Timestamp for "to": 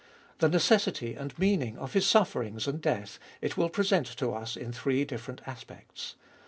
4.17-4.31